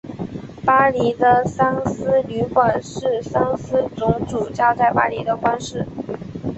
[0.65, 5.85] 巴黎的桑斯旅馆是桑斯总主教在巴黎的官邸。